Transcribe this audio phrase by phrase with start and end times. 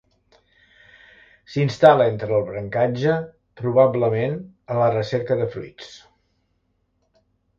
[1.55, 3.17] S'instal·la entre el brancatge,
[3.61, 4.35] probablement
[4.77, 5.91] a la recerca de fruits.